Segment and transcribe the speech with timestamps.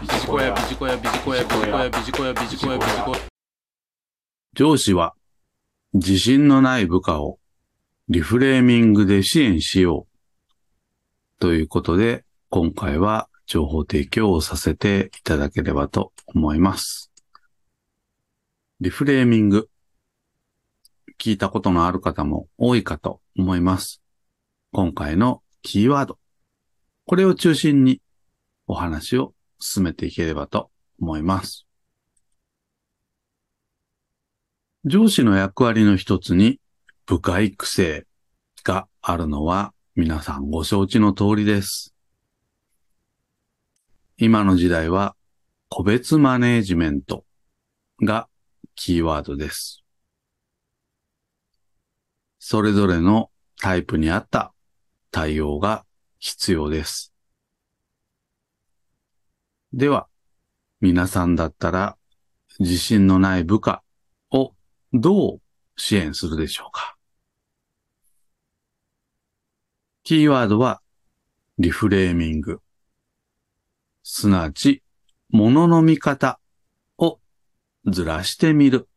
[0.00, 3.18] ビジコヤビジコヤビジコヤビジコヤビジコヤビジコヤビジコヤ
[4.54, 5.14] 上司は
[5.92, 7.38] 自信のない部下を
[8.08, 11.38] リフレーミングで支援しよう。
[11.38, 17.10] ということで、今回は情報提供をさせていただければと思います。
[18.80, 19.68] リフレーミング。
[21.18, 24.00] 聞いたことのある方も多いかと思います。
[24.72, 26.18] 今回のキーワード。
[27.04, 28.00] これを中心に
[28.66, 31.66] お話を進めていければと思います。
[34.84, 36.58] 上司の役割の一つに
[37.06, 38.06] 部下育成
[38.64, 41.94] があるのは皆さんご承知の通りです。
[44.16, 45.16] 今の時代は
[45.68, 47.24] 個別マネージメント
[48.02, 48.28] が
[48.74, 49.84] キーワードです。
[52.38, 53.30] それぞれの
[53.60, 54.54] タイプに合った
[55.10, 55.84] 対応が
[56.18, 57.09] 必要です。
[59.72, 60.08] では、
[60.80, 61.96] 皆さんだったら
[62.58, 63.84] 自信のない部下
[64.32, 64.54] を
[64.92, 65.40] どう
[65.76, 66.96] 支援するでしょうか？
[70.02, 70.82] キーワードは
[71.58, 72.60] リフレーミング。
[74.02, 74.82] すなわち、
[75.28, 76.40] 物の見方
[76.98, 77.20] を
[77.86, 78.88] ずらしてみる。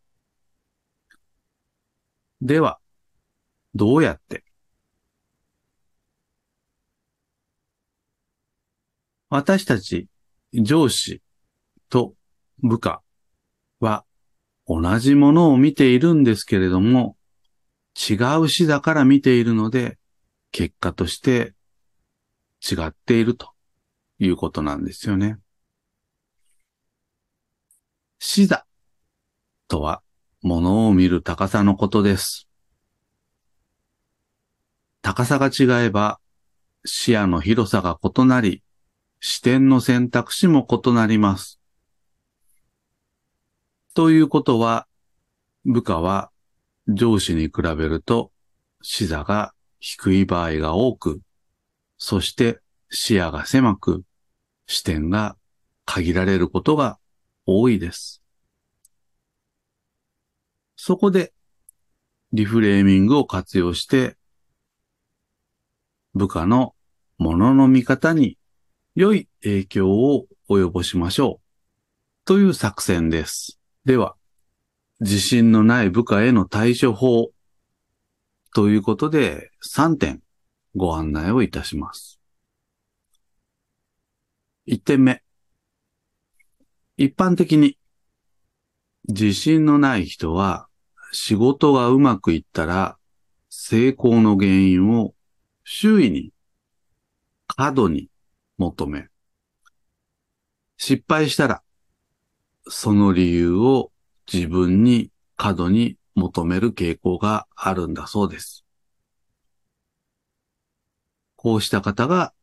[2.42, 2.80] では、
[3.76, 4.44] どうやって？
[9.30, 10.08] 私たち
[10.54, 11.22] 上司
[11.90, 12.14] と
[12.62, 13.02] 部下
[13.80, 14.06] は
[14.68, 17.18] 同じものを見ているんですけれども、
[18.10, 19.98] 違う視座から見ているので、
[20.52, 21.54] 結果として
[22.62, 23.52] 違っていると
[24.20, 25.38] いうことなんですよね。
[28.20, 28.66] 視座
[29.68, 30.02] とは、
[30.42, 32.48] ものを見る高さのことです。
[35.02, 36.20] 高さが違えば、
[36.86, 38.63] 視野の広さが異なり、
[39.26, 41.62] 視点の選択肢も異なります。
[43.94, 44.86] ということは、
[45.64, 46.30] 部下は
[46.90, 48.34] 上司に比べると
[48.82, 51.22] 視座が低い場合が多く、
[51.98, 54.04] そして視野が狭く、
[54.68, 55.38] 視点が
[55.86, 57.00] 限られることが
[57.46, 58.22] 多いです。
[60.76, 61.32] そこで、
[62.34, 64.18] リフレーミングを活用して、
[66.14, 66.76] 部下の
[67.18, 68.38] ものの見方に
[68.96, 71.44] 良い影響を及ぼしましょう。
[72.26, 73.60] という作戦です。
[73.86, 74.16] では、
[75.00, 77.32] 自信のない部下への対処法
[78.54, 80.22] ということで3点
[80.76, 82.20] ご案内をいたします。
[84.68, 85.24] 1点目。
[86.96, 87.78] 一般的に
[89.10, 90.68] 自信のない人は
[91.12, 92.98] 仕事がうまくいったら
[93.50, 95.14] 成功の原因を
[95.64, 96.32] 周囲に
[97.48, 98.10] 過度に
[98.64, 99.08] 求め、
[100.78, 101.64] 失敗したら
[102.68, 103.92] その理由を
[104.32, 108.64] 自分に過度に求める傾向があるんだそうです。
[111.36, 112.34] こうした方が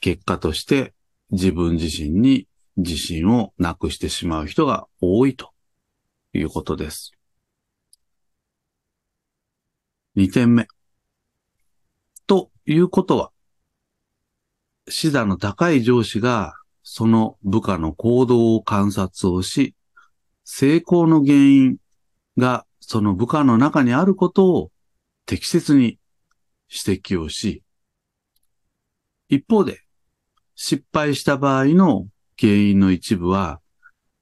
[0.00, 0.94] 結果として
[1.30, 2.48] 自分自身に
[2.78, 5.50] 自信をなくしてしまう人が多いと
[6.32, 7.12] いうことです。
[10.14, 10.68] 二点目。
[12.26, 13.30] ということは、
[14.88, 19.74] 視座の高い上司がその部下の行動を観察をし、
[20.44, 21.76] 成功の原因
[22.36, 24.70] がその部下の中にあることを
[25.26, 25.98] 適切に
[26.68, 27.62] 指摘をし、
[29.28, 29.80] 一方で
[30.54, 32.06] 失敗した場合の
[32.38, 33.60] 原因の一部は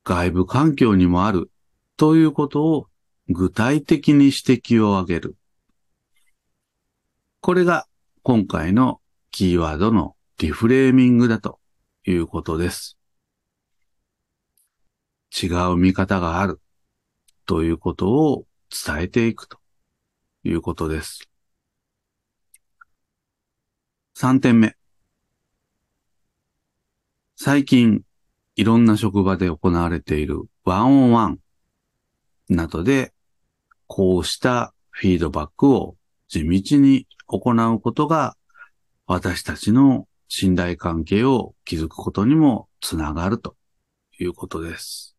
[0.03, 1.51] 外部環境にもある
[1.97, 2.87] ということを
[3.29, 5.37] 具体的に指摘を挙げる。
[7.41, 7.87] これが
[8.23, 11.61] 今回のキーワードのリフレーミングだと
[12.05, 12.99] いうことです。
[15.31, 16.61] 違う見方がある
[17.47, 19.59] ということを伝えていくと
[20.43, 21.31] いうことです。
[24.17, 24.77] 3点目。
[27.37, 28.03] 最近
[28.57, 31.39] いろんな職場で行われているワンオンワン
[32.49, 33.13] などで
[33.87, 35.97] こうしたフィードバックを
[36.29, 38.37] 地道に行うことが
[39.07, 43.55] 私たちの信頼関係を築くことにもつながると
[44.19, 45.17] いうことです。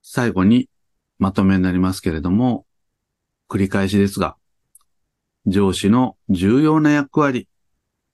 [0.00, 0.68] 最後に
[1.18, 2.66] まとめになりますけれども、
[3.48, 4.36] 繰り返しですが、
[5.44, 7.48] 上司の重要な役割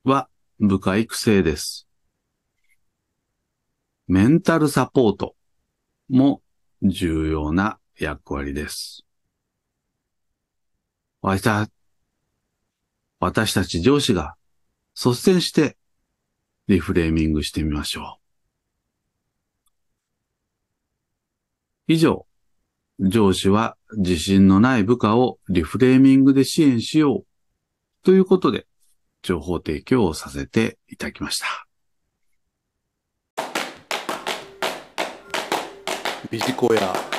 [0.03, 0.29] は
[0.59, 1.87] 部下育成です。
[4.07, 5.35] メンタルサポート
[6.09, 6.41] も
[6.81, 9.05] 重要な役割です。
[11.21, 11.69] 私た
[13.19, 14.33] 私たち上司が
[14.95, 15.77] 率先して
[16.67, 18.21] リフレーミングしてみましょう。
[21.87, 22.25] 以上、
[22.99, 27.25] 上司は自信のない部下をリフレーミングで支援しよう
[28.03, 28.67] ということで
[29.23, 31.67] 情報提供をさせていただきました。
[36.29, 37.10] ビジコヤ